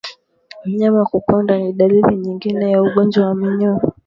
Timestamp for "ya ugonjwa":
2.71-3.25